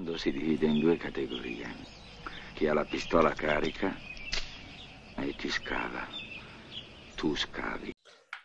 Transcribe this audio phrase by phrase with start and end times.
[0.00, 1.66] mondo si divide in due categorie.
[2.54, 3.94] Chi ha la pistola carica
[5.16, 6.06] e chi scava.
[7.14, 7.92] Tu scavi.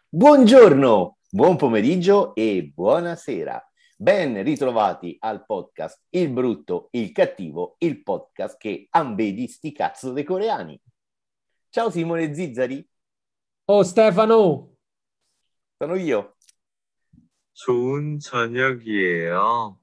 [0.10, 3.66] Buongiorno, buon pomeriggio e buonasera.
[3.96, 10.24] Ben ritrovati al podcast Il brutto, il cattivo, il podcast che ambedi sti cazzo dei
[10.24, 10.80] coreani.
[11.70, 12.86] Ciao Simone Zizzari.
[13.66, 14.76] Oh Stefano.
[15.78, 16.36] Sono io.
[17.54, 19.78] 좋은 저녁이에요.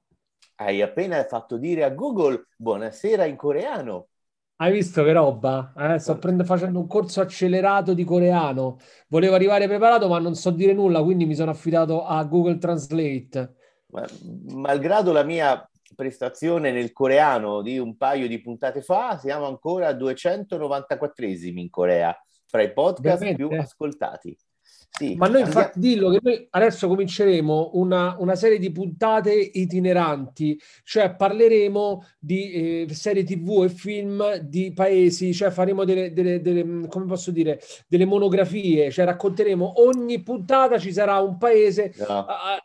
[0.56, 4.08] Hai appena fatto dire a Google buonasera in coreano.
[4.56, 5.72] Hai visto che roba?
[5.76, 8.78] Eh, sto prend- facendo un corso accelerato di coreano.
[9.08, 13.54] Volevo arrivare preparato, ma non so dire nulla, quindi mi sono affidato a Google Translate.
[13.86, 14.06] Ma,
[14.52, 19.92] malgrado la mia prestazione nel coreano di un paio di puntate fa, siamo ancora a
[19.92, 22.16] 294esimi in Corea,
[22.46, 23.46] fra i podcast Veramente?
[23.46, 24.36] più ascoltati.
[24.96, 30.56] Sì, Ma noi infatti dillo che noi adesso cominceremo una, una serie di puntate itineranti,
[30.84, 36.86] cioè parleremo di eh, serie TV e film di paesi, cioè faremo delle, delle- delle,
[36.86, 42.26] come posso dire, delle monografie, cioè racconteremo ogni puntata ci sarà un paese No.
[42.26, 42.60] Ah,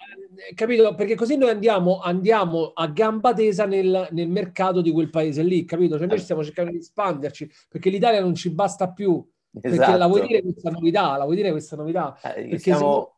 [0.54, 0.94] capito?
[0.96, 5.66] Perché così noi andiamo, andiamo a gamba tesa nel, nel mercato di quel paese lì,
[5.66, 5.98] capito?
[5.98, 9.26] Cioè noi stiamo cercando di espanderci perché l'Italia non ci basta più.
[9.52, 9.98] Perché Esatto.
[9.98, 11.18] la vuoi dire questa novità?
[11.18, 12.18] La vuoi dire questa novità?
[12.24, 13.18] Eh, Perché siamo,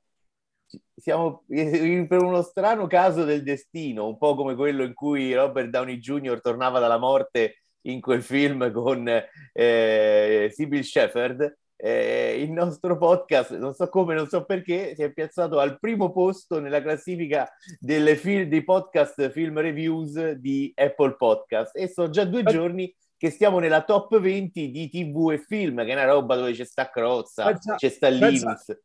[0.95, 5.97] siamo per uno strano caso del destino, un po' come quello in cui Robert Downey
[5.97, 6.39] Jr.
[6.41, 9.09] tornava dalla morte in quel film con
[9.53, 11.57] eh, Sybil Shepherd.
[11.83, 16.11] eh, il nostro podcast, non so come, non so perché, si è piazzato al primo
[16.11, 22.23] posto nella classifica delle fil- dei podcast film reviews di Apple Podcast e sono già
[22.23, 26.36] due giorni che stiamo nella top 20 di TV e film, che è una roba
[26.36, 28.80] dove c'è sta Crozza, Pensa- c'è sta pensa- Linus.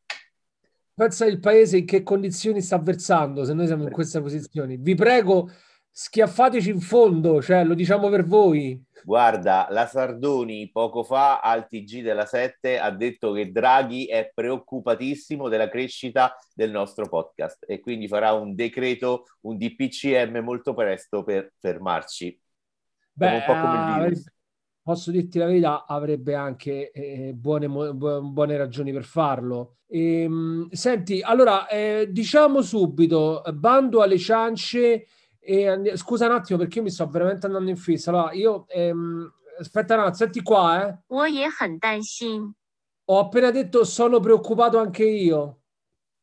[0.93, 4.77] Pensa il paese in che condizioni sta versando se noi siamo in questa posizione.
[4.77, 5.51] Vi prego,
[5.91, 8.79] schiaffateci in fondo, cioè lo diciamo per voi.
[9.03, 15.49] Guarda, la Sardoni poco fa al TG della 7 ha detto che Draghi è preoccupatissimo
[15.49, 21.55] della crescita del nostro podcast e quindi farà un decreto, un DPCM molto presto per
[21.59, 22.39] fermarci.
[23.19, 24.23] Beh, avrebbe,
[24.83, 29.79] posso dirti la verità, avrebbe anche eh, buone, buone, ragioni per farlo.
[29.87, 30.29] E,
[30.71, 35.07] senti, allora eh, diciamo subito, bando alle ciance.
[35.39, 38.11] E, scusa un attimo perché io mi sto veramente andando in fissa.
[38.11, 40.99] Allora, io ehm, aspetta un attimo, senti qua, eh.
[43.07, 45.61] Ho appena detto sono preoccupato anche io.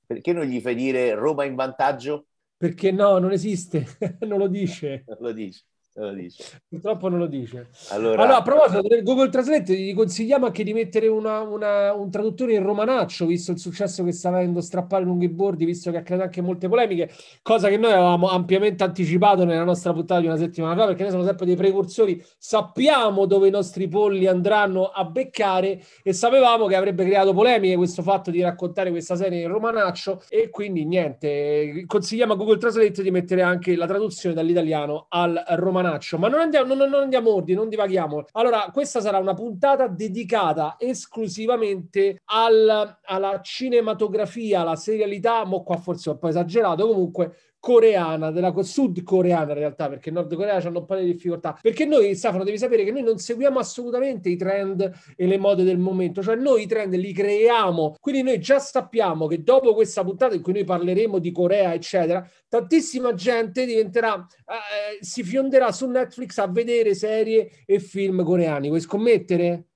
[0.05, 2.27] Perché non gli fai dire Roma in vantaggio?
[2.55, 5.05] Perché no, non esiste, non lo dice.
[5.07, 5.63] Non lo dice
[5.95, 6.43] non lo dici.
[6.67, 7.69] Purtroppo non lo dice.
[7.89, 12.09] Allora, Allora, a proposito del Google Translate, gli consigliamo anche di mettere una- una- un
[12.09, 16.01] traduttore in romanaccio, visto il successo che sta avendo strappare lunghi bordi, visto che ha
[16.01, 17.11] creato anche molte polemiche,
[17.43, 21.11] cosa che noi avevamo ampiamente anticipato nella nostra puntata di una settimana fa, perché noi
[21.11, 26.75] siamo sempre dei precursori, sappiamo dove i nostri polli andranno a beccare e sapevamo che
[26.75, 32.33] avrebbe creato polemiche questo fatto di raccontare questa serie in romanaccio e quindi niente, consigliamo
[32.33, 35.81] a Google Translate di mettere anche la traduzione dall'italiano al romanaccio,
[36.17, 38.25] ma non andiamo, non, non andiamo ordine, non divaghiamo.
[38.33, 46.09] Allora, questa sarà una puntata dedicata esclusivamente al- alla cinematografia, alla serialità, mo qua forse
[46.09, 50.79] ho un po' esagerato, comunque coreana, della co- sudcoreana in realtà, perché Nord Corea hanno
[50.79, 51.57] un po' di difficoltà.
[51.61, 55.63] Perché noi, Stefano, devi sapere che noi non seguiamo assolutamente i trend e le mode
[55.63, 60.03] del momento, cioè noi i trend li creiamo, quindi noi già sappiamo che dopo questa
[60.03, 65.87] puntata in cui noi parleremo di Corea, eccetera, tantissima gente diventerà, eh, si fionderà su
[65.87, 68.67] Netflix a vedere serie e film coreani.
[68.67, 69.67] Vuoi scommettere?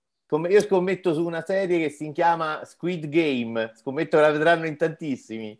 [0.50, 4.75] io scommetto su una serie che si chiama Squid Game, scommetto che la vedranno in
[4.75, 5.58] tantissimi.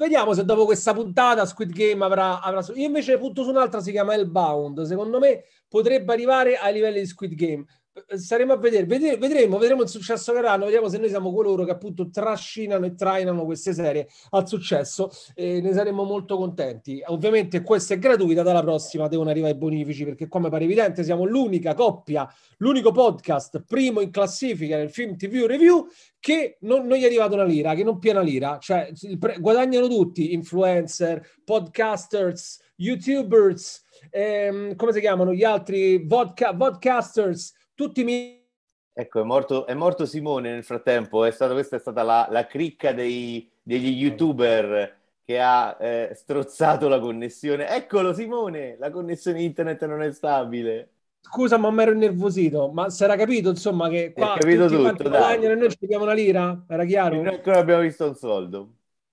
[0.00, 2.64] Vediamo se dopo questa puntata Squid Game avrà, avrà...
[2.74, 4.80] Io invece punto su un'altra, si chiama Hellbound.
[4.84, 7.66] Secondo me potrebbe arrivare ai livelli di Squid Game.
[7.92, 11.32] Eh, Staremo a vedere, Vede- vedremo, vedremo il successo che avranno, vediamo se noi siamo
[11.32, 17.02] coloro che appunto trascinano e trainano queste serie al successo e ne saremo molto contenti.
[17.06, 21.24] Ovviamente questa è gratuita, dalla prossima devono arrivare i bonifici perché come pare evidente siamo
[21.24, 25.86] l'unica coppia, l'unico podcast primo in classifica nel film TV review
[26.20, 29.88] che non, non gli è arrivata una lira, che non piena lira, cioè pre- guadagnano
[29.88, 38.38] tutti, influencer, podcasters, youtubers, ehm, come si chiamano gli altri, vodka, vodcasters, tutti mi...
[38.92, 42.46] Ecco, è morto, è morto Simone nel frattempo, è stata, questa è stata la, la
[42.46, 47.68] cricca dei, degli youtuber che ha eh, strozzato la connessione.
[47.68, 50.90] Eccolo Simone, la connessione internet non è stabile.
[51.22, 54.82] Scusa, ma mi ero innervosito, ma si era capito insomma che qua capito tutti tutto,
[54.82, 56.64] quanti guadagnano e noi ci diamo una lira?
[56.68, 57.22] Era chiaro?
[57.22, 58.72] Noi ancora abbiamo visto un soldo.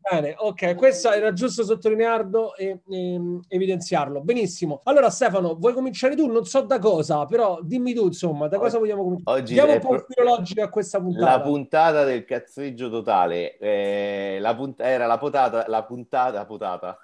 [0.10, 4.22] Bene, ok, questo era giusto sottolinearlo e, e evidenziarlo.
[4.22, 4.80] Benissimo.
[4.86, 6.28] Allora, Stefano, vuoi cominciare tu?
[6.32, 9.40] Non so da cosa, però dimmi tu, insomma, da cosa vogliamo cominciare?
[9.42, 11.32] Oggi Diamo un po' pro- filologico a questa puntata.
[11.32, 13.58] La puntata del cazzeggio totale.
[13.58, 16.98] Eh, la punt- era la potata, la puntata, potata.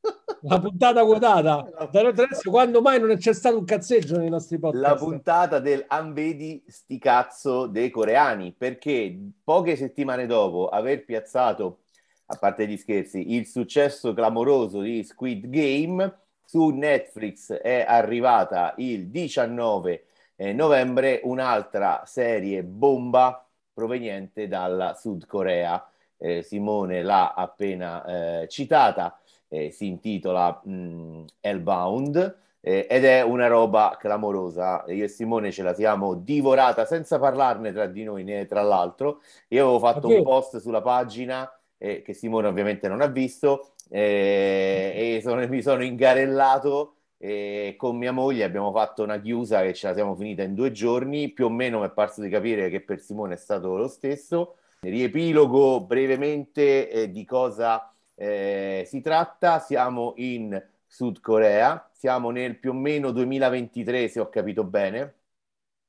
[0.42, 1.68] La puntata quotata.
[1.92, 4.84] Adesso, quando mai non c'è stato un cazzeggio nei nostri podcast?
[4.84, 11.78] La puntata del Ambedi sti cazzo dei coreani, perché poche settimane dopo aver piazzato,
[12.26, 19.08] a parte gli scherzi, il successo clamoroso di Squid Game, su Netflix è arrivata il
[19.08, 20.04] 19
[20.36, 25.84] eh, novembre un'altra serie bomba proveniente dalla Sud Corea.
[26.18, 29.18] Eh, Simone l'ha appena eh, citata
[29.48, 34.84] eh, si intitola mh, Hellbound eh, ed è una roba clamorosa.
[34.88, 39.20] Io e Simone ce la siamo divorata senza parlarne tra di noi né tra l'altro.
[39.48, 40.10] Io avevo fatto Ok.
[40.10, 45.62] un post sulla pagina eh, che Simone ovviamente non ha visto eh, e sono- mi
[45.62, 50.42] sono ingarellato e con mia moglie abbiamo fatto una chiusa che ce la siamo finita
[50.42, 51.30] in due giorni.
[51.32, 54.56] Più o meno mi è parso di capire che per Simone è stato lo stesso.
[54.80, 59.58] Riepilogo brevemente eh, di cosa eh, si tratta.
[59.60, 65.14] Siamo in Sud Corea, siamo nel più o meno 2023, se ho capito bene,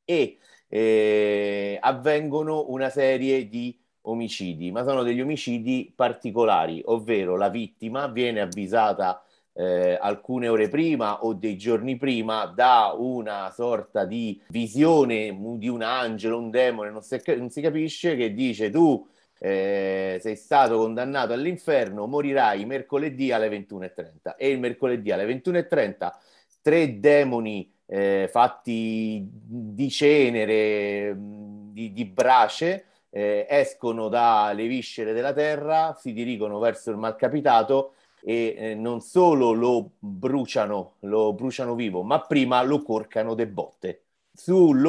[0.06, 3.78] e eh, avvengono una serie di
[4.09, 9.21] omicidi, ma sono degli omicidi particolari, ovvero la vittima viene avvisata
[9.54, 15.81] eh, alcune ore prima o dei giorni prima da una sorta di visione di un
[15.81, 19.06] angelo, un demone, non si, non si capisce, che dice tu
[19.39, 26.12] eh, sei stato condannato all'inferno, morirai mercoledì alle 21.30 e il mercoledì alle 21.30
[26.62, 32.86] tre demoni eh, fatti di cenere, di, di brace,
[33.18, 39.52] eh, escono dalle viscere della terra, si dirigono verso il malcapitato e eh, non solo
[39.54, 44.06] lo bruciano, lo bruciano vivo, ma prima lo corcano de botte.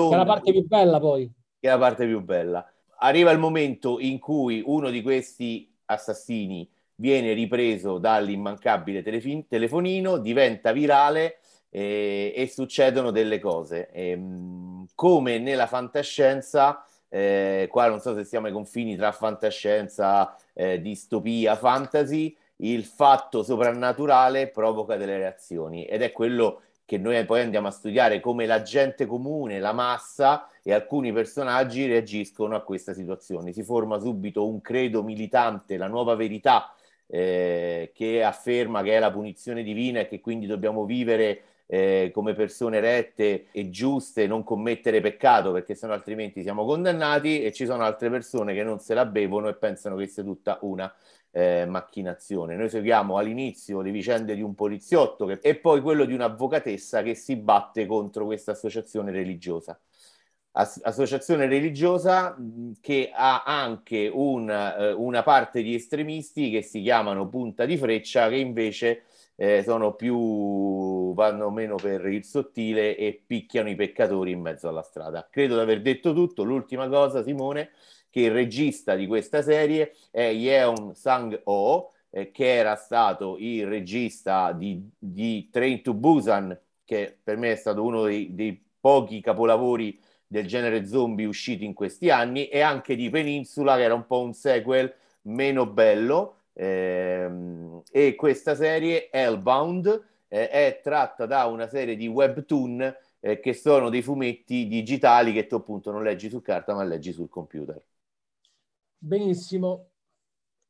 [0.06, 1.32] Che è Sull'onda la parte più bella poi.
[1.60, 2.66] che è la parte più bella.
[3.00, 10.72] Arriva il momento in cui uno di questi assassini viene ripreso dall'immancabile telefin- telefonino, diventa
[10.72, 11.38] virale
[11.70, 13.88] eh, e succedono delle cose.
[13.92, 20.80] Ehm, come nella fantascienza, eh, qua non so se siamo ai confini tra fantascienza, eh,
[20.80, 27.68] distopia, fantasy, il fatto soprannaturale provoca delle reazioni ed è quello che noi poi andiamo
[27.68, 33.52] a studiare come la gente comune, la massa e alcuni personaggi reagiscono a questa situazione.
[33.52, 36.74] Si forma subito un credo militante, la nuova verità
[37.06, 42.34] eh, che afferma che è la punizione divina e che quindi dobbiamo vivere eh, come
[42.34, 47.84] persone rette e giuste, non commettere peccato perché sennò altrimenti siamo condannati e ci sono
[47.84, 50.92] altre persone che non se la bevono e pensano che sia tutta una
[51.30, 52.56] eh, macchinazione.
[52.56, 57.14] Noi seguiamo all'inizio le vicende di un poliziotto che- e poi quello di un'avvocatessa che
[57.14, 59.78] si batte contro questa associazione religiosa.
[60.52, 62.36] As- associazione religiosa
[62.80, 68.28] che ha anche un, eh, una parte di estremisti che si chiamano punta di freccia
[68.28, 69.04] che invece
[69.40, 74.82] eh, sono più vanno meno per il sottile e picchiano i peccatori in mezzo alla
[74.82, 75.28] strada.
[75.30, 76.42] Credo di aver detto tutto.
[76.42, 77.70] L'ultima cosa, Simone,
[78.10, 84.50] che il regista di questa serie è Yeon Sang-ho, eh, che era stato il regista
[84.50, 90.00] di, di Train to Busan, che per me è stato uno dei, dei pochi capolavori
[90.26, 94.20] del genere zombie usciti in questi anni, e anche di Peninsula, che era un po'
[94.20, 94.92] un sequel
[95.22, 96.37] meno bello.
[96.58, 103.52] Ehm, e questa serie, Hellbound, eh, è tratta da una serie di webtoon eh, che
[103.54, 107.80] sono dei fumetti digitali che tu appunto non leggi su carta ma leggi sul computer.
[109.00, 109.87] Benissimo.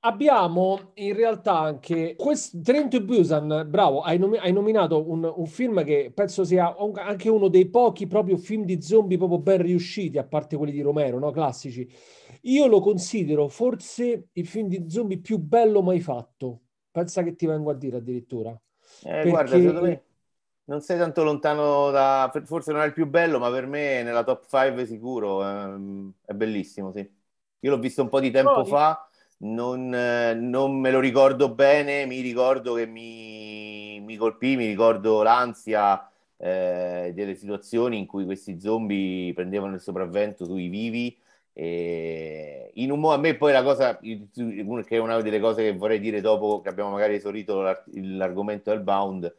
[0.00, 5.46] Abbiamo in realtà anche questo Train to Busan, bravo, hai, nomi- hai nominato un, un
[5.46, 9.60] film che penso sia un- anche uno dei pochi proprio film di zombie proprio ben
[9.60, 11.32] riusciti, a parte quelli di Romero, no?
[11.32, 11.88] Classici.
[12.42, 16.60] Io lo considero forse il film di zombie più bello mai fatto.
[16.92, 18.50] Pensa che ti vengo a dire addirittura.
[19.02, 20.02] Eh, guarda, Perché- secondo me
[20.64, 22.30] non sei tanto lontano da...
[22.44, 25.42] Forse non è il più bello, ma per me nella top 5 sicuro.
[25.44, 27.08] ehm, è bellissimo, sì.
[27.60, 29.07] Io l'ho visto un po' di tempo Poi- fa,
[29.38, 36.10] non, non me lo ricordo bene, mi ricordo che mi, mi colpì, mi ricordo l'ansia
[36.36, 41.16] eh, delle situazioni in cui questi zombie prendevano il sopravvento sui vivi.
[41.52, 44.28] E in un mo- a me poi la cosa, che
[44.88, 48.80] è una delle cose che vorrei dire dopo che abbiamo magari esaurito l'ar- l'argomento del
[48.80, 49.34] bound,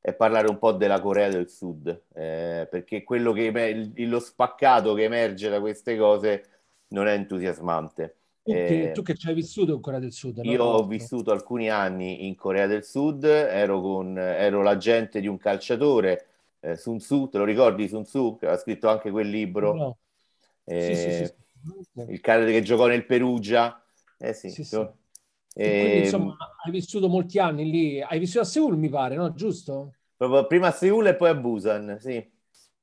[0.00, 5.04] è parlare un po' della Corea del Sud, eh, perché quello che lo spaccato che
[5.04, 6.44] emerge da queste cose
[6.88, 8.16] non è entusiasmante.
[8.44, 10.38] Tu che, Eh, tu che ci hai vissuto in Corea del Sud?
[10.46, 15.38] Io ho vissuto alcuni anni in Corea del Sud, ero, con, ero l'agente di un
[15.38, 16.26] calciatore,
[16.60, 18.36] eh, Sun Tzu, te lo ricordi Sun Tzu?
[18.38, 19.98] Che aveva scritto anche quel libro, No.
[20.64, 21.32] Eh, sì, sì, sì.
[22.06, 23.82] il cane che giocò nel Perugia.
[24.18, 24.98] Eh sì, so-
[25.76, 28.00] quindi, Ehm, insomma, hai vissuto molti anni lì.
[28.02, 29.32] Hai vissuto a Seoul, mi pare, no?
[29.34, 29.94] Giusto?
[30.16, 32.32] proprio prima a Seoul e poi a Busan, sì.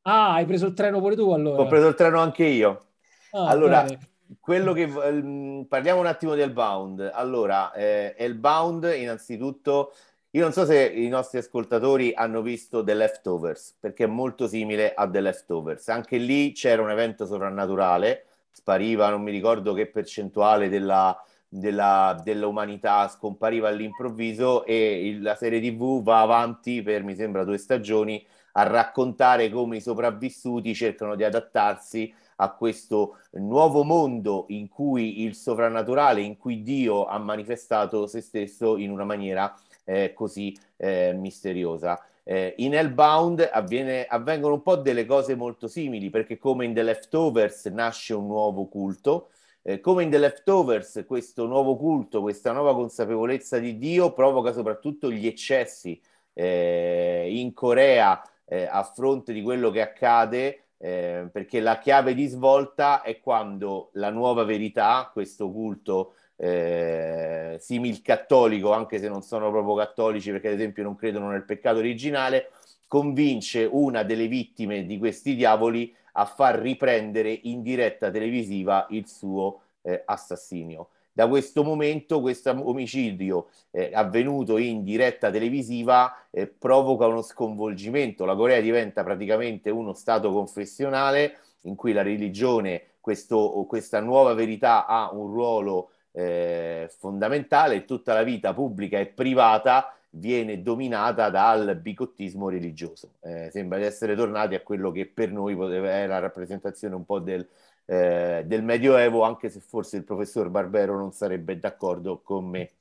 [0.04, 1.66] Ah, hai preso il treno pure tu allora.
[1.66, 2.88] Ho preso il treno anche io.
[3.34, 4.00] Ah, Allora, bene.
[4.40, 7.12] Quello che ehm, parliamo un attimo di Hellbound.
[7.14, 9.94] Allora, eh, Hellbound, innanzitutto,
[10.32, 14.94] io non so se i nostri ascoltatori hanno visto The Leftovers, perché è molto simile
[14.94, 15.90] a The Leftovers.
[15.90, 23.08] Anche lì c'era un evento sovrannaturale, spariva, non mi ricordo che percentuale della, della- dell'umanità
[23.10, 28.64] scompariva all'improvviso e il- la serie TV va avanti per, mi sembra, due stagioni a
[28.64, 36.22] raccontare come i sopravvissuti cercano di adattarsi a questo nuovo mondo in cui il sovrannaturale,
[36.22, 39.56] in cui Dio ha manifestato se stesso in una maniera
[39.86, 42.04] eh, così eh, misteriosa.
[42.24, 46.84] Eh, in Hellbound avviene- avvengono un po' delle cose molto simili, perché come in The
[46.84, 49.30] Leftovers nasce un nuovo culto,
[49.62, 55.12] eh, come in The Leftovers questo nuovo culto, questa nuova consapevolezza di Dio provoca soprattutto
[55.12, 56.02] gli eccessi
[56.34, 62.26] eh, in Corea eh, a fronte di quello che accade, eh, perché la chiave di
[62.26, 69.52] svolta è quando la nuova verità, questo culto eh, simil cattolico, anche se non sono
[69.52, 72.50] proprio cattolici perché ad esempio non credono nel peccato originale,
[72.88, 79.62] convince una delle vittime di questi diavoli a far riprendere in diretta televisiva il suo
[79.84, 80.90] eh, assassinio.
[81.14, 88.24] Da questo momento, questo omicidio eh, avvenuto in diretta televisiva eh, provoca uno sconvolgimento.
[88.24, 94.86] La Corea diventa praticamente uno stato confessionale in cui la religione, questo, questa nuova verità
[94.86, 101.76] ha un ruolo eh, fondamentale e tutta la vita pubblica e privata viene dominata dal
[101.76, 103.12] bicottismo religioso.
[103.22, 107.06] Eh, sembra di essere tornati a quello che per noi poteva essere la rappresentazione un
[107.06, 107.48] po' del,
[107.86, 112.72] eh, del Medioevo, anche se forse il professor Barbero non sarebbe d'accordo con me.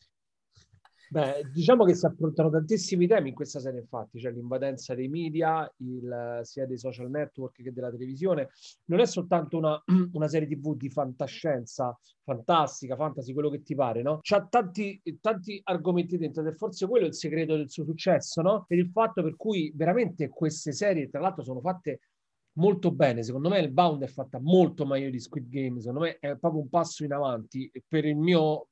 [1.12, 5.68] Beh, diciamo che si affrontano tantissimi temi in questa serie, infatti, c'è l'invadenza dei media,
[5.78, 8.50] il, sia dei social network che della televisione.
[8.84, 14.02] Non è soltanto una, una serie TV di fantascienza, fantastica, fantasy, quello che ti pare,
[14.02, 14.20] no?
[14.22, 18.66] C'ha tanti, tanti argomenti dentro ed è forse quello il segreto del suo successo, no?
[18.68, 21.98] E il fatto per cui veramente queste serie, tra l'altro, sono fatte
[22.54, 23.22] molto bene.
[23.22, 26.62] Secondo me il Bound è fatta molto meglio di Squid Game, secondo me è proprio
[26.62, 28.70] un passo in avanti per il mio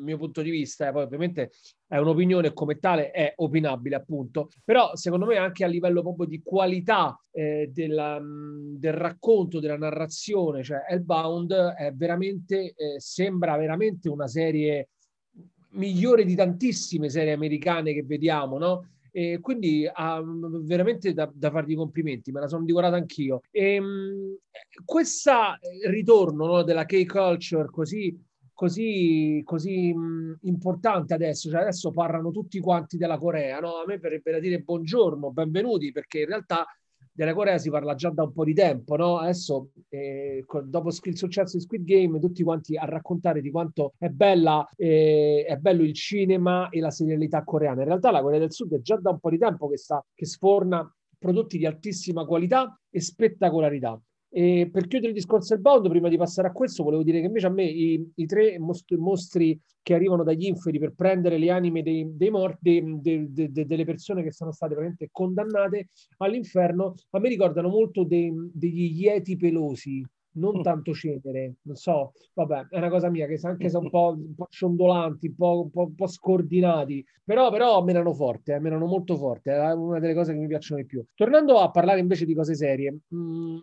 [0.00, 1.50] mio punto di vista, eh, poi ovviamente
[1.86, 6.42] è un'opinione come tale è opinabile appunto, però secondo me anche a livello proprio di
[6.42, 14.28] qualità eh, della, del racconto, della narrazione, cioè Hellbound è veramente, eh, sembra veramente una
[14.28, 14.90] serie
[15.72, 18.88] migliore di tantissime serie americane che vediamo, no?
[19.12, 20.22] E quindi ha
[20.62, 23.40] veramente da, da fargli complimenti, me la sono divorata anch'io.
[23.50, 24.36] E, mh,
[24.84, 25.32] questo
[25.88, 28.28] ritorno no, della K-culture così
[28.60, 33.76] così, così mh, importante adesso, cioè adesso parlano tutti quanti della Corea, no?
[33.76, 36.66] A me verrebbe da dire buongiorno, benvenuti, perché in realtà
[37.12, 39.18] della Corea si parla già da un po' di tempo, no?
[39.18, 44.08] Adesso, eh, dopo il successo di Squid Game, tutti quanti a raccontare di quanto è
[44.08, 47.82] bella, eh, è bello il cinema e la serialità coreana.
[47.82, 50.04] In realtà la Corea del Sud è già da un po' di tempo che, sta,
[50.14, 50.88] che sforna
[51.18, 54.00] prodotti di altissima qualità e spettacolarità.
[54.32, 57.26] E per chiudere il discorso del bound, prima di passare a questo, volevo dire che
[57.26, 61.50] invece a me i, i tre mostri, mostri, che arrivano dagli inferi per prendere le
[61.50, 66.94] anime dei, dei morti, de, de, de, delle persone che sono state veramente condannate all'inferno,
[67.10, 72.88] a me ricordano molto degli Yeti pelosi, non tanto cenere, non so, vabbè, è una
[72.88, 75.94] cosa mia, che anche se un po', un po ciondolanti, un po', un, po', un
[75.94, 80.38] po' scordinati, però, però menano forte, eh, menano molto forte, è una delle cose che
[80.38, 81.04] mi piacciono di più.
[81.14, 83.58] Tornando a parlare invece di cose serie, mh,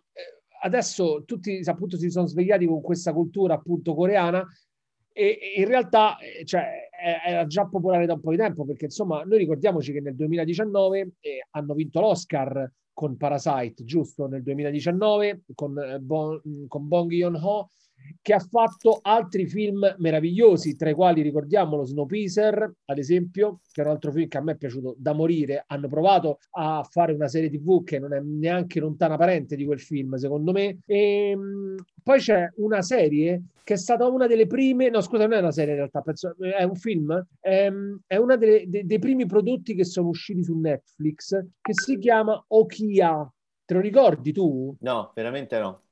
[0.62, 4.46] adesso tutti appunto si sono svegliati con questa cultura appunto coreana
[5.12, 6.90] e, e in realtà cioè,
[7.26, 11.12] era già popolare da un po' di tempo perché insomma noi ricordiamoci che nel 2019
[11.20, 14.28] eh, hanno vinto l'Oscar con Parasite, giusto?
[14.28, 17.70] Nel 2019 con, eh, bon, con Bong Joon-ho
[18.22, 23.86] che ha fatto altri film meravigliosi, tra i quali ricordiamolo Snowpiercer, ad esempio, che è
[23.86, 25.64] un altro film che a me è piaciuto da morire.
[25.68, 29.80] Hanno provato a fare una serie TV che non è neanche lontana parente di quel
[29.80, 30.80] film, secondo me.
[30.86, 35.34] E mh, poi c'è una serie che è stata una delle prime, no scusa, non
[35.34, 37.70] è una serie in realtà, penso, è un film, è,
[38.06, 43.30] è uno de, dei primi prodotti che sono usciti su Netflix, che si chiama Okia.
[43.66, 44.74] Te lo ricordi tu?
[44.80, 45.87] No, veramente no.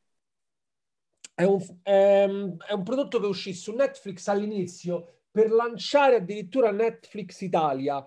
[1.36, 7.42] È un, è, è un prodotto che uscì su Netflix all'inizio per lanciare addirittura Netflix
[7.42, 8.04] Italia.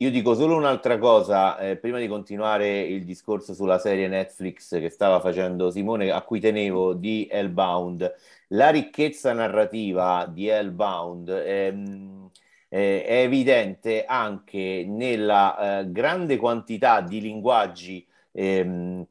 [0.00, 4.90] Io dico solo un'altra cosa, eh, prima di continuare il discorso sulla serie Netflix che
[4.90, 8.14] stava facendo Simone, a cui tenevo, di Hellbound.
[8.48, 12.30] La ricchezza narrativa di Hellbound ehm,
[12.68, 19.06] eh, è evidente anche nella eh, grande quantità di linguaggi ehm,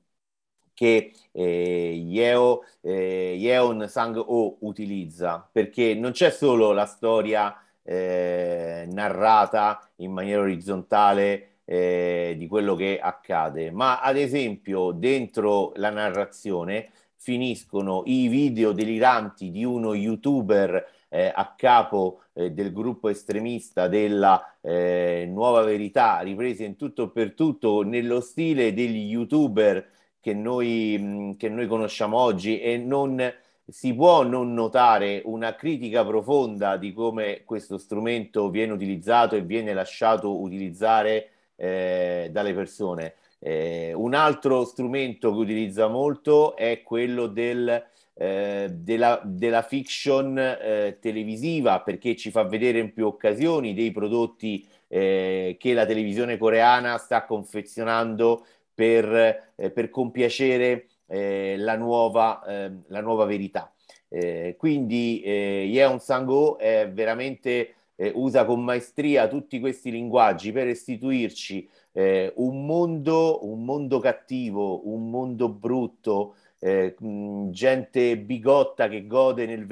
[0.75, 9.89] che eh, Yeo, eh, Yeon Sang-ho utilizza, perché non c'è solo la storia eh, narrata
[9.97, 18.03] in maniera orizzontale eh, di quello che accade, ma ad esempio dentro la narrazione finiscono
[18.05, 25.25] i video deliranti di uno youtuber eh, a capo eh, del gruppo estremista della eh,
[25.27, 29.93] Nuova Verità, riprese in tutto per tutto nello stile degli youtuber
[30.25, 33.31] che noi, che noi conosciamo oggi e non
[33.67, 39.71] si può non notare una critica profonda di come questo strumento viene utilizzato e viene
[39.71, 43.13] lasciato utilizzare eh, dalle persone.
[43.37, 50.97] Eh, un altro strumento che utilizza molto è quello del, eh, della, della, fiction eh,
[50.99, 56.97] televisiva perché ci fa vedere in più occasioni dei prodotti eh, che la televisione coreana
[56.97, 63.73] sta confezionando per, eh, per compiacere eh, la, nuova, eh, la, nuova, verità.
[64.09, 70.65] Eh, quindi eh, Yeon Sang-ho è veramente eh, usa con maestria tutti questi linguaggi per
[70.65, 79.67] restituirci eh, un, mondo, un mondo cattivo, un mondo brutto, gente bigotta che gode nel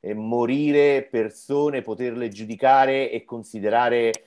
[0.00, 3.24] veder morire persone, poterle giudicare e,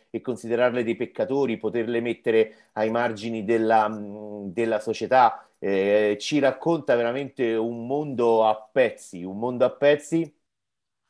[0.10, 3.88] e considerarle dei peccatori, poterle mettere ai margini della,
[4.46, 10.30] della società eh, ci racconta veramente un mondo a pezzi, un mondo a pezzi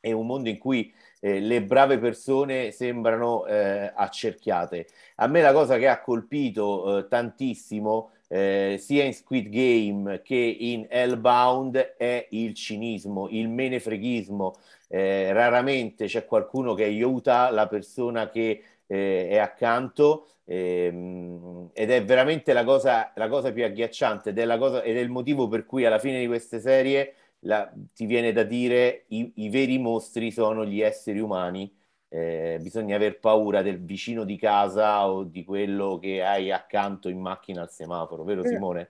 [0.00, 4.86] e un mondo in cui eh, le brave persone sembrano eh, accerchiate.
[5.16, 10.34] A me la cosa che ha colpito eh, tantissimo eh, sia in Squid Game che
[10.34, 14.56] in Hellbound è il cinismo, il menefreghismo.
[14.88, 22.04] Eh, raramente c'è qualcuno che aiuta la persona che eh, è accanto ehm, ed è
[22.04, 25.64] veramente la cosa, la cosa più agghiacciante ed è, cosa, ed è il motivo per
[25.66, 30.30] cui alla fine di queste serie la, ti viene da dire i, i veri mostri
[30.30, 31.70] sono gli esseri umani.
[32.14, 37.18] Eh, bisogna aver paura del vicino di casa o di quello che hai accanto in
[37.18, 38.88] macchina al semaforo, vero eh, Simone?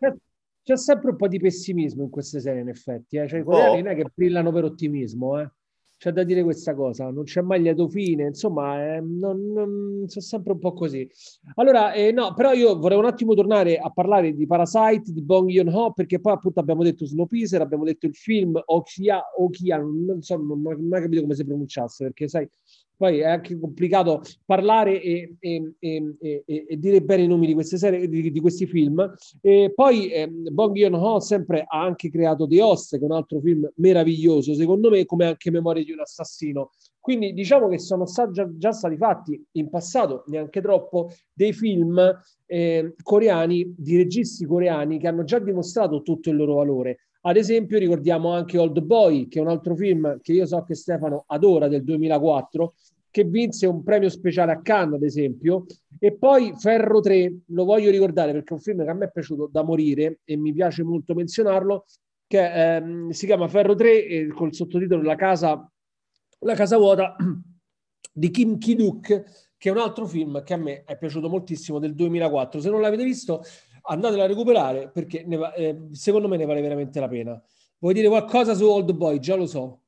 [0.63, 3.17] C'è sempre un po' di pessimismo in queste serie, in effetti.
[3.17, 3.27] Eh?
[3.27, 5.51] Cioè, i coreani non è che brillano per ottimismo, eh?
[5.97, 10.25] c'è da dire questa cosa, non c'è mai lieto fine, insomma, eh, non, non, sono
[10.25, 11.09] sempre un po' così.
[11.55, 15.49] Allora, eh, no, però io vorrei un attimo tornare a parlare di Parasite, di Bong
[15.49, 20.37] Joon-ho, perché poi appunto abbiamo detto Snowpiercer, abbiamo detto il film Okia, Okia non, so,
[20.37, 22.47] non, non ho capito come si pronunciasse, perché sai,
[22.97, 26.15] poi è anche complicato parlare e, e, e,
[26.47, 29.15] e, dire bene i nomi di queste serie, di, di questi film.
[29.41, 33.41] E poi eh, Bong Joon-ho sempre ha anche creato The Host, che è un altro
[33.41, 36.71] film meraviglioso, secondo me, come anche Memoria di un assassino.
[37.01, 42.01] Quindi diciamo che sono già, già stati fatti in passato, neanche troppo, dei film
[42.47, 47.01] eh, coreani, di registi coreani che hanno già dimostrato tutto il loro valore.
[47.27, 50.75] Ad esempio ricordiamo anche Old Boy, che è un altro film che io so che
[50.75, 52.75] Stefano adora del 2004,
[53.11, 55.65] che vinse un premio speciale a Cannes, ad esempio,
[55.99, 59.11] e poi Ferro 3, lo voglio ricordare perché è un film che a me è
[59.11, 61.87] piaciuto da morire e mi piace molto menzionarlo,
[62.27, 65.67] che ehm, si chiama Ferro 3 e col sottotitolo La casa,
[66.41, 67.17] La casa vuota
[68.13, 69.07] di Kim Ki-duk,
[69.57, 72.61] che è un altro film che a me è piaciuto moltissimo del 2004.
[72.61, 73.43] Se non l'avete visto,
[73.87, 77.43] andatelo a recuperare perché va, eh, secondo me ne vale veramente la pena.
[77.79, 79.19] Vuoi dire qualcosa su Old Boy?
[79.19, 79.81] Già lo so.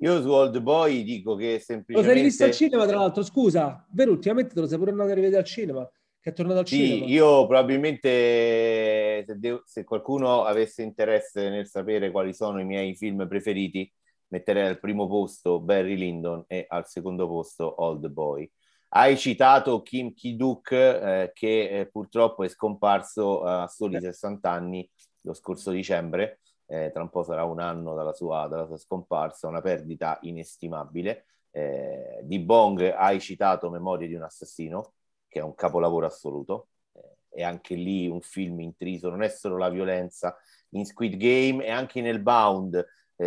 [0.00, 1.92] Io su Old Boy dico che semplicemente...
[1.94, 3.86] Lo sei rivisto al cinema, tra l'altro, scusa.
[3.90, 6.66] Vero, ultimamente te lo sei pure andato a rivedere al cinema, che è tornato al
[6.66, 7.06] sì, cinema.
[7.06, 13.26] io probabilmente, se, devo, se, qualcuno avesse interesse nel sapere quali sono i miei film
[13.26, 13.90] preferiti,
[14.28, 18.50] metterei al primo posto Barry Lyndon e al secondo posto Old Boy.
[18.88, 24.88] Hai citato Kim Ki-duk, eh, che eh, purtroppo è scomparso eh, a soli 60 anni
[25.22, 29.48] lo scorso dicembre, eh, tra un po' sarà un anno dalla sua, dalla sua scomparsa,
[29.48, 31.26] una perdita inestimabile.
[31.50, 34.94] Eh, di Bong hai citato Memorie di un assassino,
[35.28, 39.58] che è un capolavoro assoluto, eh, e anche lì un film intriso, non è solo
[39.58, 40.36] la violenza,
[40.70, 42.84] in Squid Game e anche nel Bound,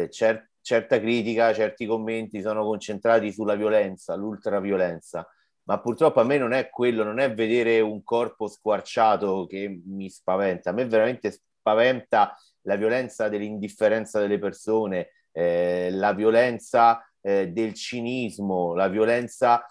[0.09, 5.27] cer- certa critica, certi commenti sono concentrati sulla violenza, l'ultraviolenza
[5.69, 10.09] ma purtroppo a me non è quello, non è vedere un corpo squarciato che mi
[10.09, 17.75] spaventa, a me veramente spaventa la violenza dell'indifferenza delle persone, eh, la violenza eh, del
[17.75, 19.63] cinismo, la violenza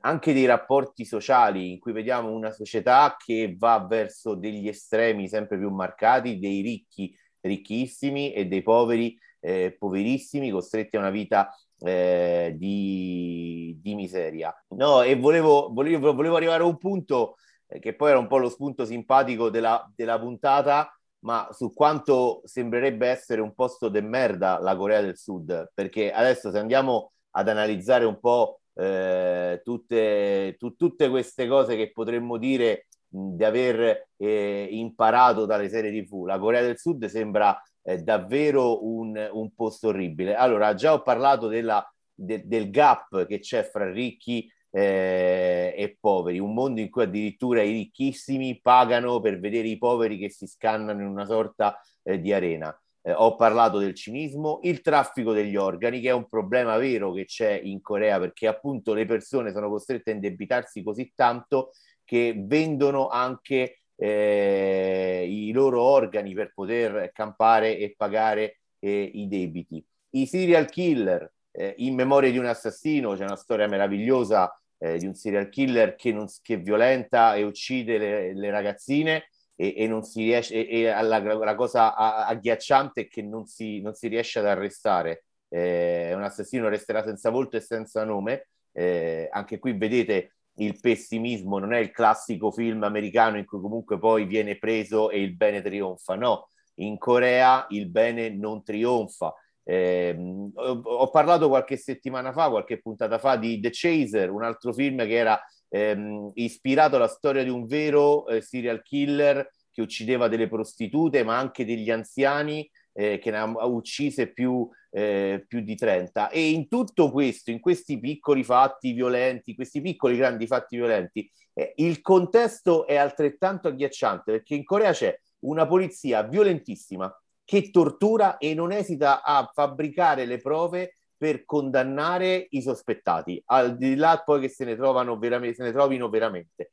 [0.00, 5.56] anche dei rapporti sociali in cui vediamo una società che va verso degli estremi sempre
[5.56, 12.54] più marcati, dei ricchi ricchissimi e dei poveri eh, poverissimi costretti a una vita eh,
[12.56, 14.54] di, di, miseria.
[14.68, 17.36] No, e volevo, volevo, volevo, arrivare a un punto
[17.68, 22.42] eh, che poi era un po' lo spunto simpatico della, della puntata, ma su quanto
[22.44, 27.48] sembrerebbe essere un posto de merda la Corea del Sud, perché adesso se andiamo ad
[27.48, 34.68] analizzare un po' eh, tutte, tu, tutte queste cose che potremmo dire di aver eh,
[34.70, 37.58] imparato dalle serie TV, la Corea del Sud sembra
[38.02, 40.34] davvero un, un, posto orribile.
[40.34, 46.38] Allora, già ho parlato della, de, del gap che c'è fra ricchi eh, e poveri,
[46.38, 51.00] un mondo in cui addirittura i ricchissimi pagano per vedere i poveri che si scannano
[51.00, 52.76] in una sorta eh, di arena.
[53.02, 57.24] Eh, ho parlato del cinismo, il traffico degli organi, che è un problema vero che
[57.24, 61.70] c'è in Corea perché appunto le persone sono costrette a indebitarsi così tanto
[62.04, 69.84] che vendono anche eh, i loro organi per poter campare e pagare eh, i debiti.
[70.10, 75.06] I serial killer, eh, in memoria di un assassino, c'è una storia meravigliosa eh, di
[75.06, 80.02] un serial killer che, non, che violenta e uccide le, le ragazzine e, e, non
[80.02, 84.38] si riesce, e, e la, la, cosa agghiacciante è che non si, non si riesce
[84.38, 85.24] ad arrestare.
[85.48, 88.48] Eh, un assassino resterà senza volto e senza nome.
[88.72, 93.98] Eh, anche qui vedete il pessimismo, non è il classico film americano in cui comunque
[93.98, 96.14] poi viene preso e il bene trionfa.
[96.14, 99.34] No, in Corea il bene non trionfa.
[99.62, 100.16] Eh,
[100.54, 104.98] ho, ho, parlato qualche settimana fa, qualche puntata fa di The Chaser, un altro film
[104.98, 110.48] che era ehm, ispirato alla storia di un vero eh, serial killer che uccideva delle
[110.48, 116.30] prostitute, ma anche degli anziani, eh, che ne ha uccise più, eh, più, di 30.
[116.30, 121.74] E in tutto questo, in questi piccoli fatti violenti, questi piccoli grandi fatti violenti, eh,
[121.76, 128.54] il contesto è altrettanto agghiacciante perché in Corea c'è una polizia violentissima che tortura e
[128.54, 134.48] non esita a fabbricare le prove per condannare i sospettati, al di là poi che
[134.48, 136.70] se ne, trovano veramente, se ne trovino veramente.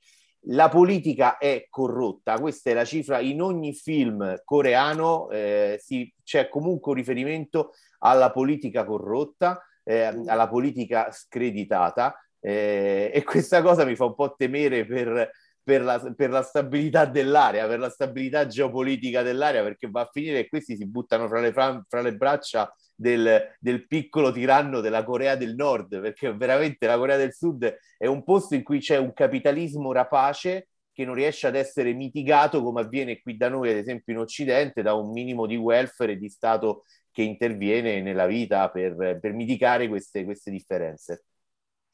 [0.48, 6.50] La politica è corrotta, questa è la cifra, in ogni film coreano eh, si, c'è
[6.50, 13.96] comunque un riferimento alla politica corrotta, eh, alla politica screditata eh, e questa cosa mi
[13.96, 15.32] fa un po' temere per,
[15.64, 20.42] per la, per la, stabilità dell'area, per la stabilità geopolitica dell'area, perché va a finire
[20.42, 22.70] che questi si buttano fra le, fra le braccia
[23.04, 28.08] del, del, piccolo tiranno della Corea del Nord, perché veramente la Corea del Sud è
[28.08, 32.82] un posto in cui c'è un capitalismo rapace che non riesce ad essere mitigato come
[32.82, 36.30] avviene qui da noi, ad esempio in Occidente, da un minimo di welfare e di
[36.30, 41.26] Stato che interviene nella vita per, per mitigare queste, queste differenze.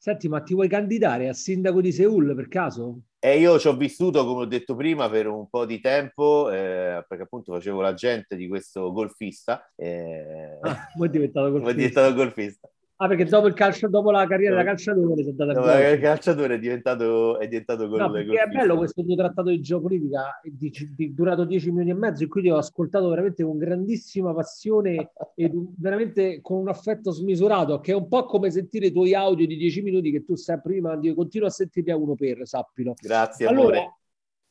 [0.02, 3.02] Senti, ma ti vuoi candidare a sindaco di Seoul per caso?
[3.18, 7.04] E io ci ho vissuto, come ho detto prima, per un po' di tempo, eh,
[7.06, 9.70] perché appunto facevo l'agente di questo golfista.
[9.76, 10.56] Eh...
[10.62, 11.70] Ah, poi è diventato golfista.
[11.70, 12.69] è diventato golfista.
[13.02, 16.00] Ah, perché dopo, il calcio, dopo la carriera da calciatore si è andato a Il
[16.00, 20.70] calciatore è diventato, è diventato gol, no, È bello questo tuo trattato di geopolitica, di,
[20.94, 25.12] di, durato dieci minuti e mezzo, in cui ti ho ascoltato veramente con grandissima passione
[25.34, 29.46] e veramente con un affetto smisurato, che è un po' come sentire i tuoi audio
[29.46, 32.92] di dieci minuti che tu sempre mandi, continuo a sentirti a uno per, sappilo.
[33.00, 33.94] Grazie, allora, amore.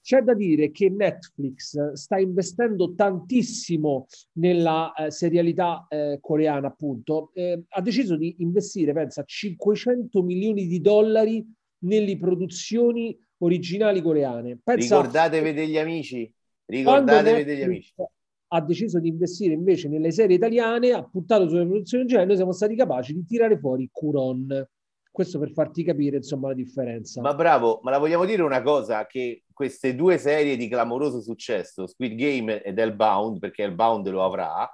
[0.10, 4.08] C'è da dire che Netflix sta investendo tantissimo
[4.39, 7.30] nella eh, serialità eh, coreana, appunto.
[7.36, 11.45] Eh, ha deciso di investire, pensa, 500 milioni di dollari
[11.84, 14.58] nelle produzioni originali coreane.
[14.63, 16.34] Pensa, Ricordatevi degli amici.
[16.65, 17.93] Ricordatevi degli amici.
[18.48, 22.52] Ha deciso di investire invece nelle serie italiane, ha puntato sulle produzioni originali, noi siamo
[22.52, 24.67] stati capaci di tirare fuori Curon.
[25.12, 27.22] Questo per farti capire, insomma, la differenza.
[27.22, 31.88] Ma bravo, ma la vogliamo dire una cosa, che queste due serie di clamoroso successo,
[31.88, 34.69] Squid Game ed Hellbound, perché Hellbound lo avrà,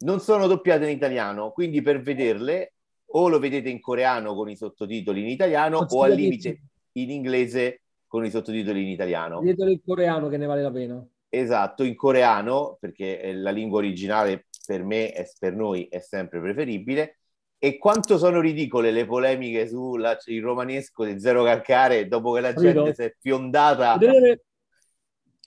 [0.00, 2.72] non sono doppiate in italiano, quindi per vederle
[3.10, 7.82] o lo vedete in coreano con i sottotitoli in italiano o al limite in inglese
[8.06, 9.40] con i sottotitoli in italiano.
[9.40, 11.06] Vedetelo in coreano che ne vale la pena.
[11.28, 17.17] Esatto, in coreano, perché la lingua originale per me e per noi è sempre preferibile
[17.58, 22.94] e quanto sono ridicole le polemiche sul romanesco di Zero Calcare dopo che la gente
[22.94, 23.96] si è fiondata.
[23.96, 24.44] Vedete,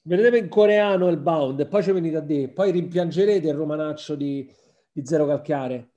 [0.04, 4.16] vedete in coreano il bound e poi ci venite a dire, poi rimpiangerete il romanaccio
[4.16, 4.50] di,
[4.92, 5.91] di Zero Calcare.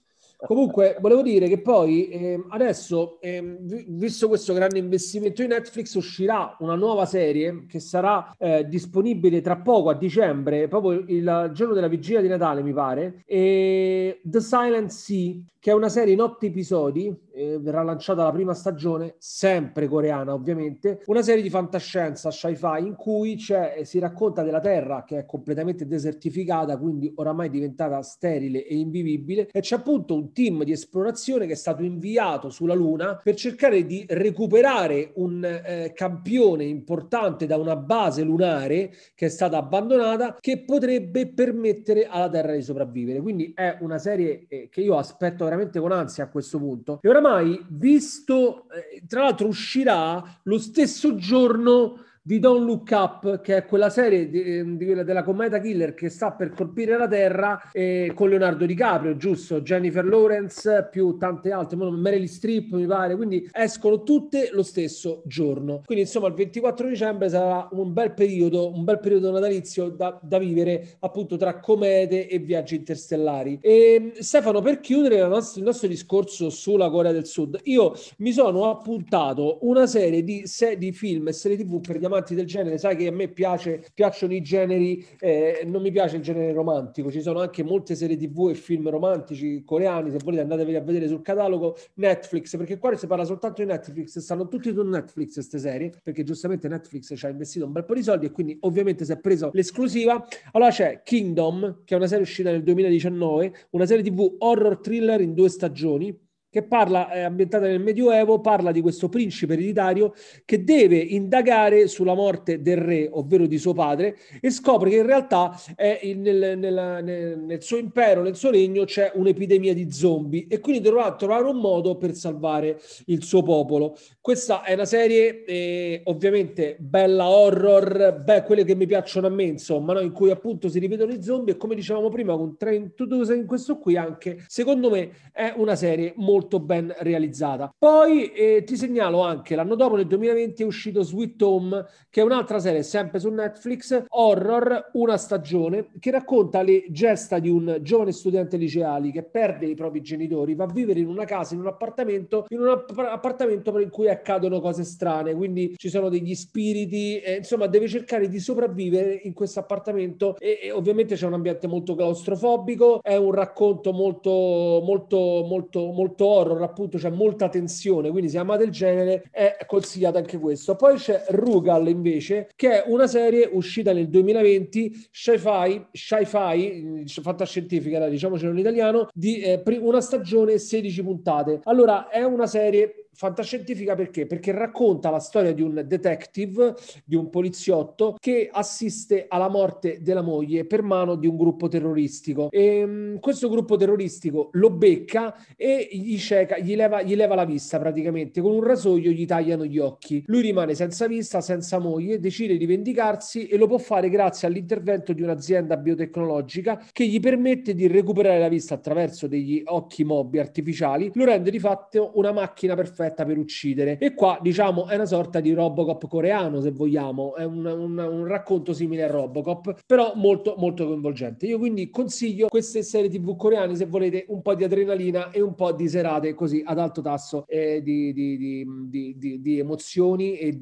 [0.47, 3.57] Comunque, volevo dire che poi eh, adesso, eh,
[3.89, 9.57] visto questo grande investimento in Netflix, uscirà una nuova serie che sarà eh, disponibile tra
[9.57, 13.23] poco a dicembre, proprio il giorno della vigilia di Natale, mi pare.
[13.27, 18.33] E The Silent Sea, che è una serie in otto episodi, eh, verrà lanciata la
[18.33, 24.43] prima stagione, sempre coreana ovviamente, una serie di fantascienza sci-fi in cui eh, si racconta
[24.43, 30.15] della Terra che è completamente desertificata, quindi oramai diventata sterile e invivibile, e c'è appunto
[30.15, 35.45] un team di esplorazione che è stato inviato sulla Luna per cercare di recuperare un
[35.45, 42.29] eh, campione importante da una base lunare che è stata abbandonata che potrebbe permettere alla
[42.29, 43.21] Terra di sopravvivere.
[43.21, 46.99] Quindi è una serie eh, che io aspetto veramente con ansia a questo punto.
[47.03, 47.24] E oramai,
[47.69, 53.91] visto, eh, tra l'altro uscirà lo stesso giorno di Don't Look Up, che è quella
[53.91, 58.31] serie di, ehm, di della cometa killer che sta per colpire la Terra eh, con
[58.31, 59.61] Leonardo DiCaprio, giusto?
[59.61, 65.83] Jennifer Lawrence più tante altre, Meryl Streep mi pare, quindi escono tutte lo stesso giorno.
[65.85, 70.39] Quindi insomma il 24 dicembre sarà un bel periodo, un bel periodo natalizio da, da
[70.39, 73.59] vivere appunto tra comete e viaggi interstellari.
[73.61, 78.33] E Stefano, per chiudere il nostro, il nostro discorso sulla Corea del Sud, io mi
[78.33, 82.47] sono appuntato una serie di, se, di film e serie tv per gli amanti del
[82.47, 86.53] genere, sai che a me piace, piacciono i generi, eh, non mi piace il genere
[86.53, 90.81] romantico, ci sono anche molte serie tv e film romantici coreani, se volete andatevi a
[90.81, 95.35] vedere sul catalogo Netflix, perché qua si parla soltanto di Netflix, stanno tutti su Netflix
[95.35, 98.57] queste serie, perché giustamente Netflix ci ha investito un bel po' di soldi e quindi
[98.61, 100.25] ovviamente si è preso l'esclusiva.
[100.53, 105.21] Allora c'è Kingdom, che è una serie uscita nel 2019, una serie tv horror thriller
[105.21, 106.17] in due stagioni,
[106.55, 110.15] che parla, è ambientata nel Medioevo, parla di questo principe ereditario
[110.45, 115.07] che deve indagare sulla morte del re, ovvero di suo padre, e scopre che in
[115.07, 115.61] realtà
[116.03, 120.61] in, nel, nel, nel, nel, suo impero, nel suo regno, c'è un'epidemia di zombie e
[120.61, 123.97] quindi dovrà trovare un modo per salvare il suo popolo.
[124.21, 129.43] Questa è una serie eh, ovviamente bella horror, beh, quelle che mi piacciono a me,
[129.43, 129.99] insomma, no?
[129.99, 133.35] in cui appunto si ripetono i zombie e come dicevamo prima con Train to Dose
[133.35, 137.75] in questo qui anche, secondo me è una serie molto molto ben realizzata.
[137.77, 142.25] Poi eh, ti segnalo anche l'anno dopo, nel 2020, è uscito Sweet Home, che è
[142.25, 148.13] un'altra serie sempre su Netflix, horror, una stagione, che racconta le gesta di un giovane
[148.13, 151.67] studente liceali che perde i propri genitori, va a vivere in una casa, in un
[151.67, 157.37] appartamento, in un appartamento in cui accadono cose strane, quindi ci sono degli spiriti, eh,
[157.37, 161.95] insomma deve cercare di sopravvivere in questo appartamento e, e ovviamente c'è un ambiente molto
[161.95, 168.39] claustrofobico, è un racconto molto molto molto molto horror, appunto c'è molta tensione, quindi se
[168.39, 170.77] amate il genere è consigliato anche questo.
[170.77, 178.53] Poi c'è Rugal invece, che è una serie uscita nel 2020, sci-fi, sci-fi fantascientifica, diciamocelo
[178.53, 181.61] in italiano, di eh, una stagione 16 puntate.
[181.65, 184.27] Allora, è una serie fantascientifica perché?
[184.27, 186.75] Perché racconta la storia di un detective,
[187.05, 192.51] di un poliziotto che assiste alla morte della moglie per mano di un gruppo terroristico.
[192.51, 197.45] E, um, questo gruppo terroristico lo becca e gli, cieca, gli, leva, gli leva la
[197.45, 200.23] vista praticamente, con un rasoio gli tagliano gli occhi.
[200.27, 205.13] Lui rimane senza vista, senza moglie, decide di vendicarsi e lo può fare grazie all'intervento
[205.13, 211.11] di un'azienda biotecnologica che gli permette di recuperare la vista attraverso degli occhi mobili artificiali,
[211.15, 213.99] lo rende di fatto una macchina perfetta perfetta per uccidere.
[213.99, 218.27] E qua, diciamo, è una sorta di Robocop coreano, se vogliamo, è un, un, un
[218.27, 221.47] racconto simile a Robocop, però molto, molto coinvolgente.
[221.47, 225.55] Io quindi consiglio queste serie TV coreane se volete un po' di adrenalina e un
[225.55, 230.57] po' di serate così ad alto tasso eh, di, di, di, di, emozioni e,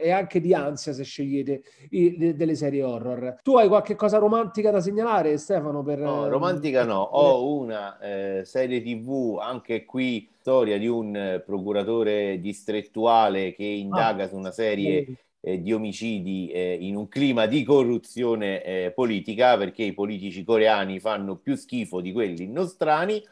[0.00, 3.36] e, anche di ansia se scegliete i, de, delle serie horror.
[3.42, 5.82] Tu hai qualche cosa romantica da segnalare, Stefano?
[5.82, 11.40] Per, no, romantica no, ho una eh, serie TV anche qui storia di un eh,
[11.40, 17.46] procuratore distrettuale che indaga ah, su una serie eh, di omicidi eh, in un clima
[17.46, 23.22] di corruzione eh, politica, perché i politici coreani fanno più schifo di quelli nostrani.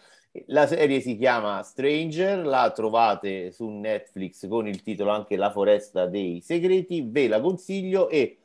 [0.46, 6.06] La serie si chiama Stranger, la trovate su Netflix con il titolo anche La foresta
[6.06, 8.38] dei segreti, ve la consiglio e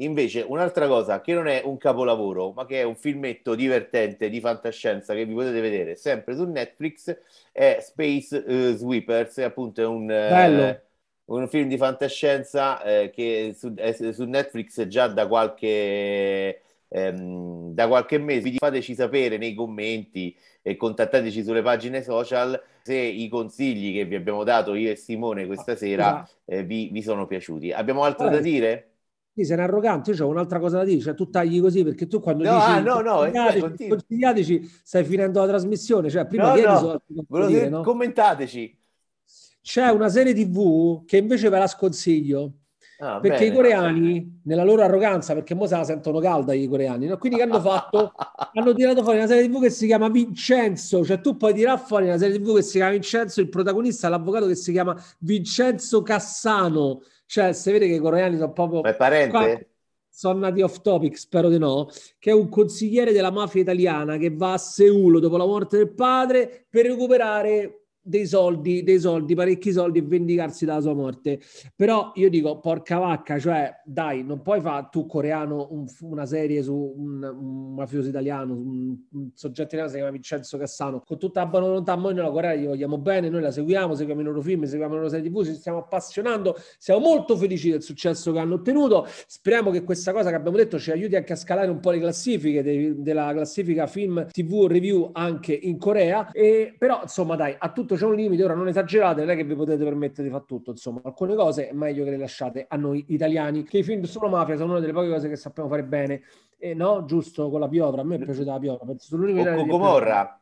[0.00, 4.40] Invece, un'altra cosa che non è un capolavoro, ma che è un filmetto divertente di
[4.40, 7.16] fantascienza che vi potete vedere sempre su Netflix,
[7.50, 10.08] è Space uh, Sweepers, appunto è un,
[11.24, 17.74] uh, un film di fantascienza eh, che su, è su Netflix già da qualche, ehm,
[17.74, 18.52] da qualche mese.
[18.56, 24.44] Fateci sapere nei commenti e contattateci sulle pagine social se i consigli che vi abbiamo
[24.44, 27.72] dato io e Simone questa sera eh, vi, vi, sono piaciuti.
[27.72, 28.97] Abbiamo altro da dire?
[29.38, 32.08] Sì, sei un arrogante, io ho un'altra cosa da dire, cioè tu tagli così perché
[32.08, 33.96] tu quando No, dici ah, no, no, consigliateci, continua.
[33.96, 37.82] consigliateci, stai finendo la trasmissione, cioè prima No, chiedi no, volevo dire, dire, no?
[37.82, 38.78] commentateci.
[39.62, 42.52] C'è una serie TV che invece ve la sconsiglio,
[43.00, 43.52] Ah, perché bene.
[43.52, 47.16] i coreani, nella loro arroganza, perché mo se la sentono calda i coreani, no?
[47.16, 48.12] quindi che hanno fatto?
[48.54, 52.06] hanno tirato fuori una serie TV che si chiama Vincenzo, cioè tu puoi tirare fuori
[52.06, 57.02] una serie TV che si chiama Vincenzo, il protagonista l'avvocato che si chiama Vincenzo Cassano,
[57.28, 58.80] cioè si vede che i coreani sono proprio...
[58.80, 59.30] Ma è parente?
[59.30, 59.60] Qua-
[60.08, 61.88] sono nati off topic, spero di no,
[62.18, 65.94] che è un consigliere della mafia italiana che va a Seul dopo la morte del
[65.94, 71.40] padre per recuperare dei soldi, dei soldi, parecchi soldi e vendicarsi dalla sua morte.
[71.76, 76.62] Però io dico, porca vacca, cioè dai, non puoi fare tu coreano un- una serie
[76.62, 81.40] su un, un mafioso italiano, un, un soggetto italiano si chiama Vincenzo Cassano, con tutta
[81.40, 84.40] la buona volontà, noi nella Corea gli vogliamo bene, noi la seguiamo, seguiamo i loro
[84.40, 88.38] film, seguiamo le loro serie TV, ci stiamo appassionando, siamo molto felici del successo che
[88.38, 89.06] hanno ottenuto.
[89.26, 91.98] Speriamo che questa cosa che abbiamo detto ci aiuti anche a scalare un po' le
[91.98, 96.30] classifiche de- della classifica film TV review anche in Corea.
[96.32, 98.44] E, però, insomma, dai, a tutto c'è un limite.
[98.44, 100.70] Ora non esagerate, non è che vi potete permettere di fare tutto.
[100.70, 104.28] Insomma, alcune cose è meglio che le lasciate a noi italiani, che i film sulla
[104.28, 106.22] mafia sono una delle poche cose che sappiamo fare bene.
[106.56, 108.00] E no, giusto con la piovra.
[108.00, 108.86] A me è piaciuta la piovra.
[108.86, 109.78] Penso sull'unico O italiano con è.
[109.78, 110.40] Gomorra.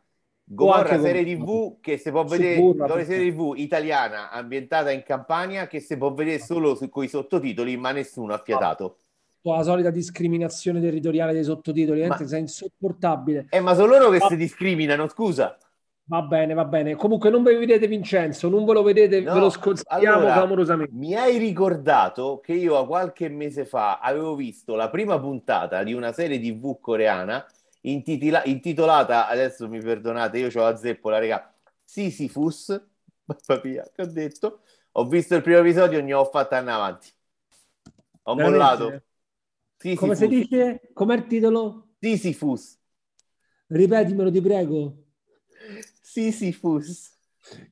[0.49, 1.37] Gomorra, serie.
[1.37, 6.15] TV che si può vedere, una serie TV italiana ambientata in Campania che si può
[6.15, 8.99] vedere solo su, con i sottotitoli, ma nessuno ha fiatato.
[9.41, 13.47] La solita discriminazione territoriale dei sottotitoli, Ma- sei insopportabile.
[13.51, 15.57] Eh, ma sono loro che Ma- si discriminano, scusa.
[16.09, 16.95] Va bene, va bene.
[16.95, 20.95] Comunque non ve vedete Vincenzo, non ve lo vedete, No, ve lo sconsigliamo allora, clamorosamente.
[20.95, 25.95] Mi hai ricordato che io a qualche mese fa avevo visto la prima puntata di
[25.95, 27.45] una serie TV coreana
[27.83, 32.69] intitila- intitolata, adesso mi perdonate, io ho la zeppola, raga, Sisyphus,
[33.25, 34.61] mamma mia, che ho detto,
[34.93, 37.09] ho visto il primo episodio e ne ho fatta andare avanti.
[38.25, 38.47] Ho Veramente?
[38.51, 39.03] mollato.
[39.79, 40.01] Sisyphus.
[40.01, 40.91] Come si dice?
[40.93, 41.89] Com'è il titolo?
[42.01, 42.79] Sisyphus.
[43.69, 45.06] Ripetimelo, ti prego.
[46.17, 47.15] Sisyphus.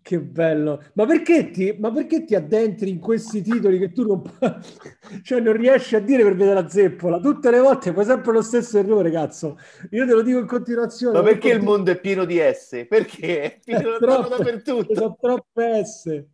[0.03, 0.85] Che bello.
[0.93, 4.23] Ma perché ti, ma perché ti addentri in questi titoli che tu non,
[5.25, 7.19] cioè non riesci a dire per vedere la zeppola?
[7.19, 9.59] Tutte le volte fai sempre lo stesso errore, cazzo.
[9.91, 11.19] Io te lo dico in continuazione.
[11.19, 12.87] Ma perché il continu- mondo è pieno di S?
[12.89, 14.95] Perché è pieno Troppe- dappertutto.
[14.95, 16.25] Sono troppe S.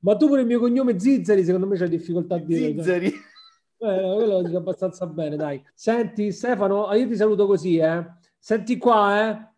[0.00, 2.72] Ma tu pure il mio cognome Zizzari, secondo me c'hai difficoltà a dire.
[2.72, 3.06] Zizzari.
[3.06, 3.14] Eh,
[3.78, 5.62] quello lo dico abbastanza bene, dai.
[5.74, 8.04] Senti, Stefano, io ti saluto così, eh.
[8.38, 9.50] Senti qua, eh.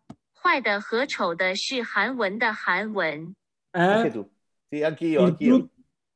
[0.44, 3.34] 坏的和丑的是韩文的韩文。
[3.72, 4.10] Anche eh?
[4.10, 4.28] tu.
[4.68, 5.56] Sì, anch'io, Il, anch'io.
[5.58, 5.70] bru-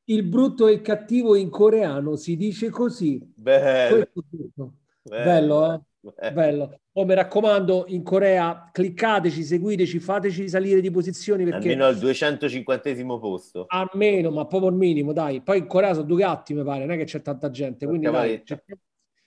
[0.07, 3.19] il brutto e il cattivo in coreano si dice così.
[3.35, 4.75] Bello, Questo è tutto.
[5.03, 5.81] Bello, eh?
[6.03, 6.15] bello.
[6.27, 6.81] Bello.
[6.93, 13.19] Oh, mi raccomando, in Corea cliccateci, seguiteci, fateci salire di posizioni perché Almeno al 250
[13.19, 13.67] posto.
[13.69, 15.43] almeno, ma proprio il minimo, dai.
[15.43, 18.07] Poi in Corea sono due gatti, mi pare, non è che c'è tanta gente, quindi
[18.07, 18.45] Porca dai, valetta.
[18.47, 18.81] cerchiamo,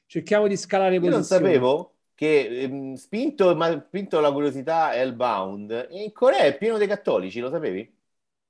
[0.06, 1.52] cerchiamo di scalare Io non posizioni.
[1.52, 7.41] sapevo che, ehm, spinto, ma spinto la curiosità Hellbound, in Corea è pieno di cattolici,
[7.41, 8.01] lo sapevi?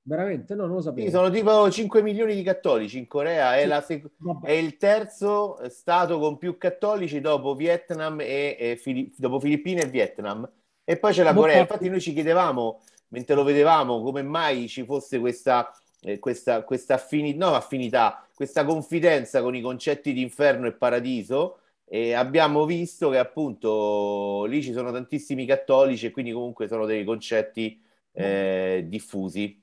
[0.03, 0.55] Veramente?
[0.55, 1.09] No, non lo Sì, sapevo.
[1.09, 3.65] sono tipo 5 milioni di cattolici in Corea, è, Sì.
[3.65, 4.07] la sec-
[4.39, 9.87] è il terzo stato con più cattolici dopo Vietnam e, e Fili- dopo Filippine e
[9.87, 10.47] Vietnam.
[10.83, 11.59] E poi c'è la Corea.
[11.59, 16.93] Infatti noi ci chiedevamo, mentre lo vedevamo, come mai ci fosse questa, eh, questa, questa
[16.95, 21.57] affini- no, affinità, questa confidenza con i concetti di inferno e paradiso.
[21.85, 27.03] E abbiamo visto che appunto lì ci sono tantissimi cattolici e quindi comunque sono dei
[27.03, 27.79] concetti
[28.11, 29.61] eh, diffusi.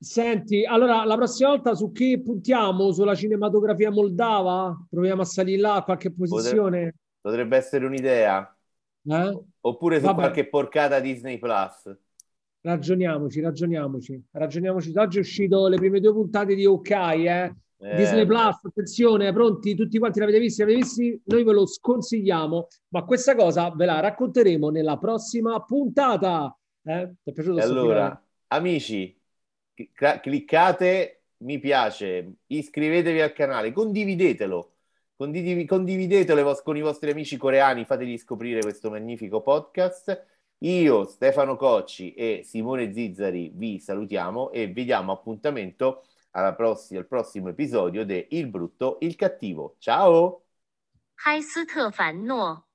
[0.00, 2.92] Senti, allora la prossima volta su che puntiamo?
[2.92, 4.76] Sulla cinematografia moldava?
[4.88, 6.94] Proviamo a salire là a qualche posizione?
[7.20, 8.56] Potrebbe essere un'idea.
[9.04, 9.38] Eh?
[9.60, 10.18] Oppure su Vabbè.
[10.20, 11.96] qualche porcata Disney Plus.
[12.60, 14.92] Ragioniamoci, ragioniamoci, ragioniamoci.
[14.96, 17.54] Oggi è uscito le prime due puntate di OK, eh?
[17.80, 19.76] Eh, Disney Plus, attenzione, pronti?
[19.76, 20.62] Tutti quanti l'avete visto?
[20.62, 21.22] L'avete visti?
[21.26, 26.56] Noi ve lo sconsigliamo, ma questa cosa ve la racconteremo nella prossima puntata.
[26.82, 27.12] Eh?
[27.22, 29.16] Ti è piaciuto allora, amici,
[29.74, 34.72] clicca- cliccate mi piace, iscrivetevi al canale, condividetelo.
[35.14, 40.26] Condivi- condividetelo con i vostri amici coreani, fategli scoprire questo magnifico podcast.
[40.58, 47.07] Io, Stefano Cocci e Simone Zizzari vi salutiamo e vi diamo appuntamento alla prossima- al
[47.07, 49.75] prossimo episodio di Il brutto, il cattivo.
[49.79, 50.43] Ciao!
[51.15, 52.65] 嗨斯特凡诺。